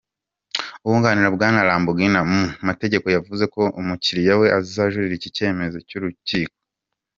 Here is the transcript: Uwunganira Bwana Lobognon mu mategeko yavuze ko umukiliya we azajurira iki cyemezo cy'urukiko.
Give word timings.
Uwunganira 0.85 1.33
Bwana 1.35 1.59
Lobognon 1.67 2.15
mu 2.31 2.41
mategeko 2.67 3.05
yavuze 3.15 3.43
ko 3.53 3.61
umukiliya 3.79 4.33
we 4.39 4.47
azajurira 4.59 5.13
iki 5.19 5.29
cyemezo 5.37 5.77
cy'urukiko. 5.87 6.55